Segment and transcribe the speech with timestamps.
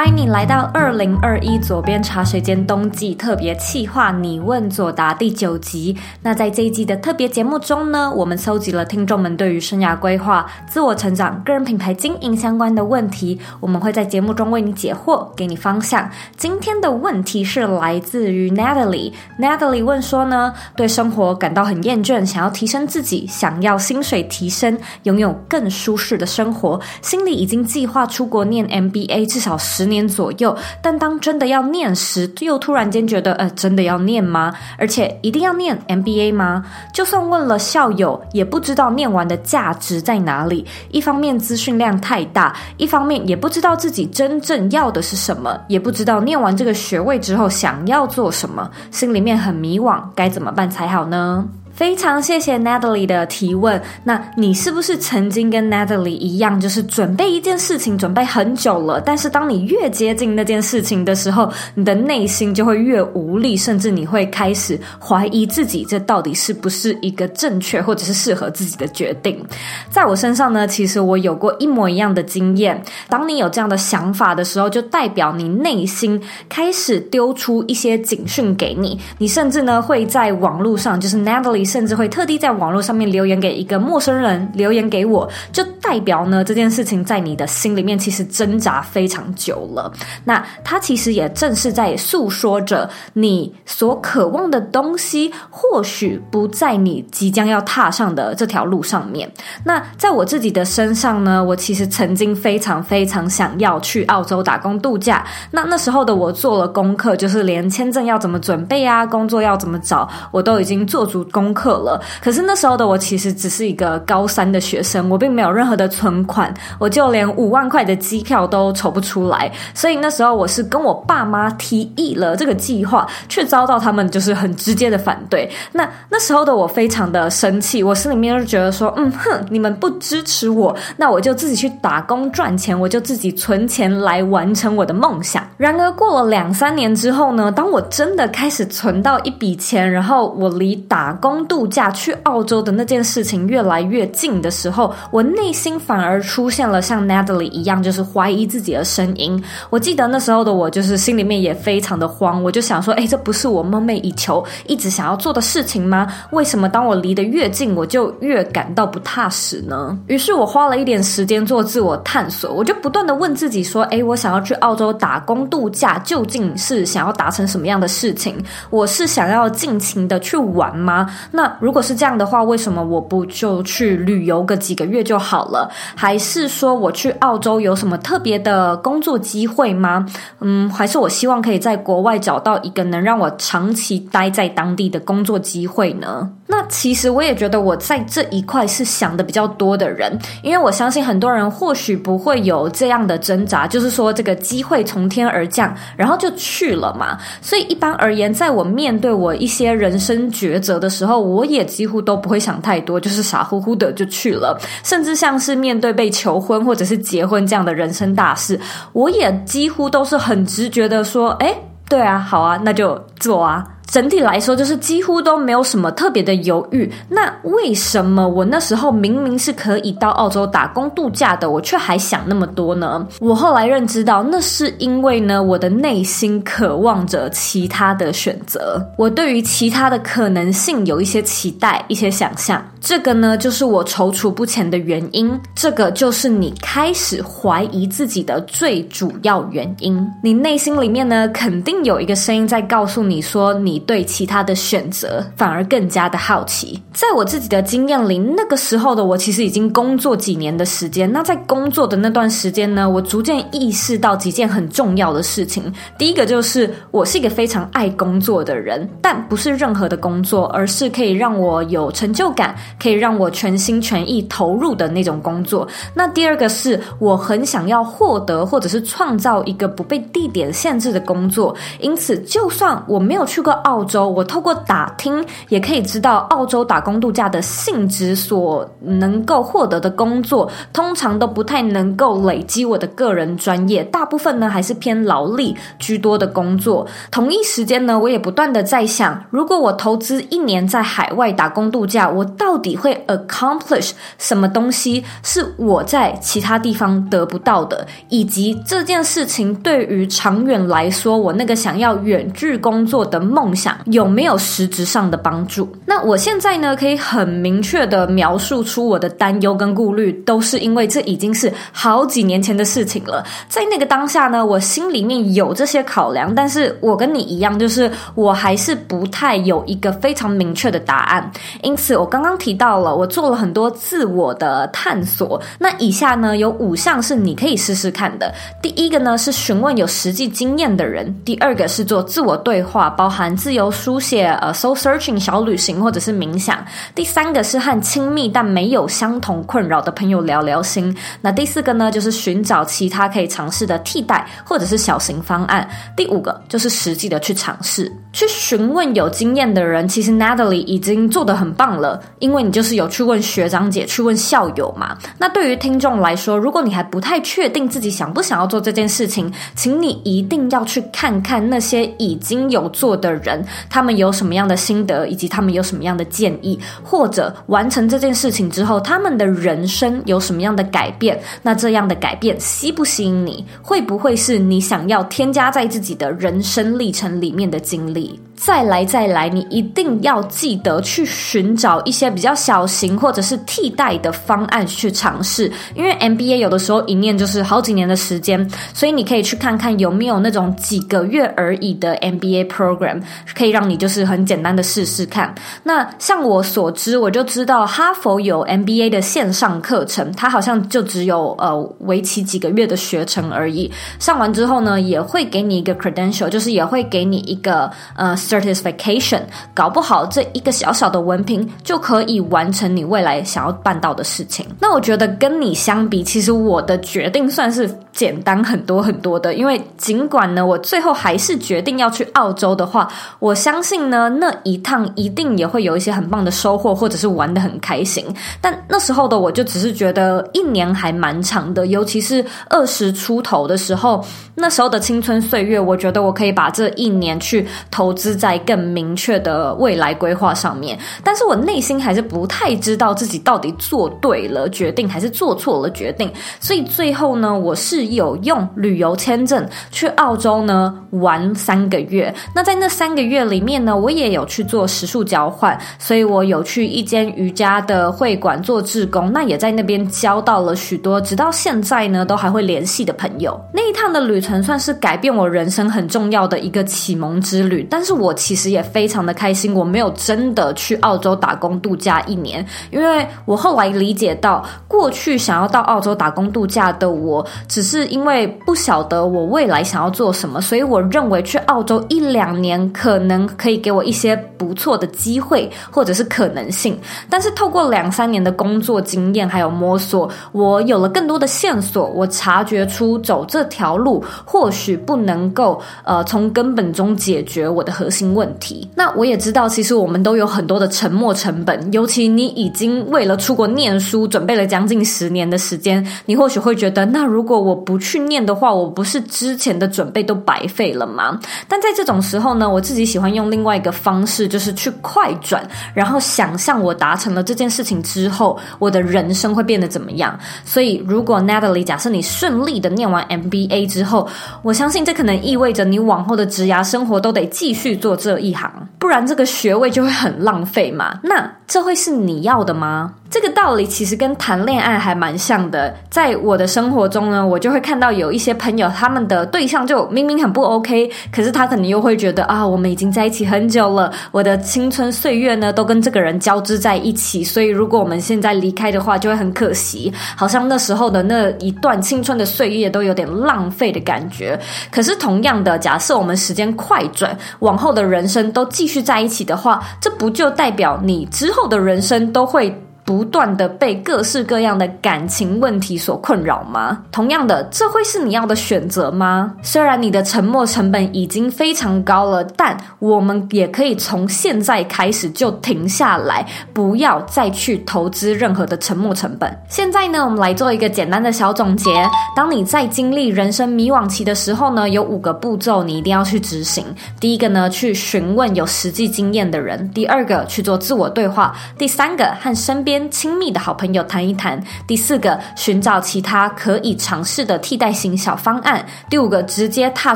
[0.00, 5.94] 欢迎你来到二零二一左边茶水间冬季特别企划，你问左答第九集。
[6.22, 16.10] 那在这一季的特别节目中呢，我们搜集了听众们对于生涯规划、自我成长、个人品牌经营相关的问题，我们会在节目中为你解惑，给你方向。
[16.34, 34.54] 今天的问题是来自于 Natalie，Natalie 问说呢，对生活感到很厌倦，想要提升自己，想要薪水提升，拥有更舒适的生活，心里已经计划出国念 MBA，至少十年左右，但当真的要念时，又突然间觉得，呃，真的要念吗？
[34.78, 36.64] 而且一定要念 MBA 吗？
[36.94, 40.64] 就算问了校友，也不知道念完的价值在哪里。
[40.90, 51.44] 一方面资讯量太大，一方面也不知道自己真正要的是什么，也不知道念完这个学位之后想要做什么，心里面很迷惘，该怎么办才好呢？
[51.80, 53.80] 非常谢谢 Natalie 的提问。
[54.04, 69.42] 那你是不是曾经跟 Natalie 一样，就是准备一件事情准备很久了，但是当你越接近那件事情的时候，你的内心就会越无力，甚至你会开始怀疑自己，这到底是不是一个正确或者是适合自己的决定？
[69.88, 72.78] 在我身上呢，其实我有过一模一样的经验。
[73.08, 81.69] 当你有这样的想法的时候，就代表你内心开始丢出一些警讯给你，你甚至呢会在网络上，就是 Natalie。
[81.70, 89.92] 甚至会特地在网络上面留言给一个陌生人，留言给我，就代表呢，这件事情在你的心里面其实挣扎非常久了。
[90.24, 99.30] 那它其实也正是在诉说着你所渴望的东西，或许不在你即将要踏上的这条路上面。
[99.64, 105.24] 那在我自己的身上呢，我其实曾经非常非常想要去澳洲打工度假。
[105.52, 111.59] 那那时候的我做了功课，就是连签证要怎么准备啊，工作要怎么找，我都已经做足功课。
[111.60, 125.50] 课了，可是那时候的我其实只是一个高三的学生，我并没有任何的存款，我就连五万块的机票都筹不出来，所以那时候我是跟我爸妈提议了这个计划，却遭到他们就是很直接的反对。
[125.72, 135.46] 那那时候的我非常的生气，我心里面就觉得说，嗯哼，你们不支持我，那我就自己去打工赚钱，我就自己存钱来完成我的梦想。
[135.58, 149.42] 然而过了两三年之后呢，当我真的开始存到一笔钱，然后我离打工度假去澳洲的那件事情越来越近的时候，我内心反而出现了像 Natalie 一样，就是怀疑自己的声音。
[149.68, 156.06] 我记得那时候的我，就是心里面也非常的慌，我就想说，哎，这不是我梦寐以求、一直想要做的事情吗？
[156.30, 159.98] 为什么当我离得越近，我就越感到不踏实呢？
[160.06, 168.36] 于是我花了一点时间做自我探索，我就不断的问自己说，哎，我想要去澳洲打工度假，究竟是想要达成什么样的事情？
[168.70, 171.10] 我是想要尽情的去玩吗？
[171.30, 175.70] 那如果是这样的话，为什么我不就去旅游个几个月就好了？
[175.94, 180.04] 还是说我去澳洲有什么特别的工作机会吗？
[180.40, 186.30] 嗯，还是我希望可以在国外找到一个能让我长期待在当地的工作机会呢？
[186.46, 197.16] 那其实我也觉得我在这一块是想的比较多的人，因为我相信很多人或许不会有这样的挣扎，就是说这个机会从天而降，然后就去了嘛。
[197.40, 204.58] 所以一般而言，在我面对我一些人生抉择的时候，我也几乎都不会想太多，就是傻乎乎的就去了。
[204.82, 208.58] 甚至像是面对被求婚或者是结婚这样的人生大事，
[208.92, 211.56] 我也几乎都是很直觉的说：“诶，
[211.88, 216.90] 对啊，好啊，那就做啊。”整体来说，就是几乎都没有什么特别的犹豫。
[217.08, 223.06] 那为什么我那时候明明是可以到澳洲打工度假的，我却还想那么多呢？
[223.20, 232.64] 我后来认知到，那是因为呢，我的内心渴望着其他的选择，我对于其他的可能性有一些期待、一些想象。
[232.80, 235.38] 这个呢，就是我踌躇不前的原因。
[235.54, 240.06] 这个就是你开始怀疑自己的最主要原因。
[240.22, 246.80] 你内心里面呢，肯定有一个声音在告诉你说，你对其他的选择反而更加的好奇。
[246.92, 251.10] 在我自己的经验里，那个时候的我其实已经工作几年的时间。
[251.10, 255.72] 那在工作的那段时间呢，我逐渐意识到几件很重要的事情。
[255.98, 262.54] 第一个就是，我是一个非常爱工作的人，但不是任何的工作，而是可以让我有成就感。
[262.78, 265.66] 可以让我全心全意投入的那种工作。
[265.94, 271.54] 那第二个是我很想要获得或者是创造一个不被地点限制的工作。
[271.80, 286.84] 因此，就算我没有去过 澳洲，我透过打听也可以知道澳洲打工度假的性质所能够获得的工作，通常都不太能够累积我的个人专业，大部分呢还是偏劳力居多的工作。
[287.12, 305.68] 同一时间呢，我也不断的在想，如果我投资一年在海外打工度假，我到底会 accomplish 什么东西是我在其他地方得不到的，以及这件事情对于长远来说，我那个想要远距工作的梦想有没有实质上的帮助？
[305.84, 313.22] 那我现在呢，可以很明确的描述出我的担忧跟顾虑，都是因为这已经是好几年前的事情了。
[313.48, 321.30] 在那个当下呢，我心里面有这些考量，但是我跟你一样，就是我还是不太有一个非常明确的答案。
[321.62, 325.40] 因此，我刚刚提到了，我做了很多自我的探索。
[325.58, 328.32] 那以下呢，有五项是你可以试试看的。
[328.62, 336.56] 第一个呢，是询问有实际经验的人；第二个是做自我对话，包含自自由书写、呃，soul searching 小旅行或者是冥想；
[336.94, 340.88] 第三个是和亲密但没有相同困扰的朋友聊聊心；
[341.20, 345.64] 那第四个呢，就是寻找其他可以尝试的替代或者是小型方案；
[345.96, 349.88] 第五个就是实际的去尝试，去询问有经验的人。
[349.88, 354.96] 其实 Natalie 已经做得很棒了，因为你就是有去问学长姐、去问校友嘛。
[355.18, 371.18] 那对于听众来说，如果你还不太确定自己想不想要做这件事情，请你一定要去看看那些已经有做的人，他们有什么样的心得，以及他们有什么样的建议，或者完成这件事情之后，他们的人生有什么样的改变。
[371.42, 373.44] 那这样的改变吸不吸引你？
[373.62, 378.18] 会不会是你想要添加在自己的人生历程里面的经历？
[378.34, 393.02] 再来，再来，你一定要记得去寻找一些比较小型或者是替代的方案去尝试，因为 MBA 有的时候一念就是好几年的时间，所以你可以去看看有没有那种几个月而已的 MBA program，
[393.34, 395.34] 可以让你就是很简单的试试看。
[395.64, 403.70] 那像我所知，我就知道哈佛有 MBA 的线上课程，它好像就只有呃为期几个月的学程而已。
[403.98, 408.16] 上完之后呢，也会给你一个 credential，就是也会给你一个呃。
[408.30, 409.22] Certification，
[409.52, 414.46] 搞不好这一个小小的文凭就可以完成你未来想要办到的事情。
[414.60, 419.34] 那我觉得跟你相比，其实我的决定算是简单很多很多的。
[419.34, 422.86] 因为尽管呢，我最后还是决定要去澳洲的话，
[423.20, 428.04] 我相信呢，那一趟一定也会有一些很棒的收获，或者是玩得很开心。
[428.40, 438.10] 但那时候的我就只是觉得一年还蛮长的，尤其是二十出头的时候，那时候的青春岁月，我觉得我可以把这一年去投资。
[438.20, 452.14] 在更明确的未来规划上面，但是我内心还是不太知道自己到底做对了决定还是做错了决定，所以最后呢，我是有用旅游签证去澳洲呢玩三个月。
[452.34, 463.40] 那在那三个月里面呢，我也有去做食宿交换，所以我有去一间瑜伽的会馆做志工，那也在那边交到了许多直到现在呢都还会联系的朋友。
[463.52, 467.90] 那一趟的旅程算是改变我人生很重要的一个启蒙之旅，但是。
[468.00, 486.78] 我其实也非常的开心，我没有真的去澳洲打工度假一年，因为我后来理解到，过去想要到澳洲打工度假的我，只是因为不晓得我未来想要做什么，所以我认为去澳洲一两年可能可以给我一些不错的机会或者是可能性。
[487.08, 501.72] 但是透过两三年的工作经验还有摸索，我有了更多的线索，我察觉出走这条路或许不能够呃从根本中解决我的核心问题，那我也知道，其实我们都有很多的沉没成本。
[501.72, 511.18] 尤其你已经为了出国念书准备了将近十年的时间，你或许会觉得，那如果我不去念的话，我不是之前的准备都白费了吗？
[511.48, 520.18] 但在这种时候呢，我自己喜欢用另外一个方式，就是去快转，然后想象我达成了这件事情之后，我的人生会变得怎么样。
[520.44, 524.08] 所以，如果 Natalie，假设你顺利的念完 MBA 之后，
[524.42, 527.96] 我相信这可能意味着你往后的职涯生活都得继续做。
[528.00, 530.98] 这一行，不然这个学位就会很浪费嘛。
[531.04, 532.94] 那这会是你要的吗？
[533.10, 535.74] 这个道理其实跟谈恋爱还蛮像的。
[535.90, 554.38] 在我的生活中呢，我就会看到有一些朋友，他们的对象就明明很不 OK，可是他可能又会觉得啊，我们已经在一起很久了，我的青春岁月呢都跟这个人交织在一起，所以如果我们现在离开的话，就会很可惜，好像那时候的那一段青春的岁月都有点浪费的感觉。
[554.70, 562.62] 可是同样的，假设我们时间快转，往后的人生都继在一起的话，这不就代表你之后的人生都会？
[562.90, 566.82] 不断的被各式各样的感情问题所困扰吗？
[566.90, 569.32] 同样的，这会是你要的选择吗？
[569.42, 579.32] 虽然你的沉没成本已经非常高了，但我们也可以从现在开始就停下来，不要再去投资任何的沉没成本。
[579.48, 581.70] 现在呢，我们来做一个简单的小总结。
[582.16, 586.64] 当你在经历人生迷惘期的时候呢，有五个步骤你一定要去执行。
[586.98, 599.94] 第一个呢，去询问有实际经验的人；第二个，去做自我对话；第三个，和身边亲密的好朋友谈一谈；第四个，寻找其他可以尝试的替代型小方案；第五个，直接踏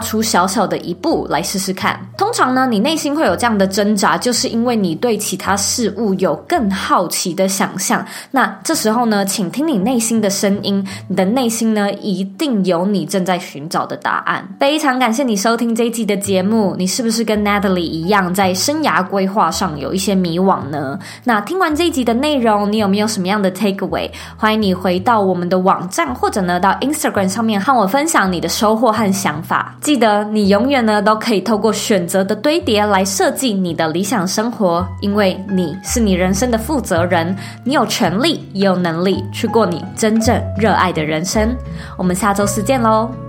[0.00, 2.00] 出小小的一步来试试看。
[2.18, 8.04] 通常呢，你内心会有这样的挣扎，就是因为你对其他事物有更好奇的想象。
[8.32, 14.46] 那这时候呢，请听你内心的声音，你的内心呢，一定有你正在寻找的答案。
[14.58, 20.98] 非常感谢你收听这一集的节目，你是不是跟 Natalie 一样，在生涯规划上有一些迷惘呢？
[21.24, 24.10] 那听完这一集的内容，你有没有什么样的 takeaway？
[24.36, 29.74] 欢迎你回到我们的网站，或者呢，到 Instagram 上面和我分享你的收获和想法。
[29.80, 41.56] 记得，你永远呢，都可以透过选择的堆叠来设计你的理想生活，因为你是你人生的负责人，你有权利也有能力去过你真正热爱的人生。
[41.96, 43.23] 我们下周四见喽！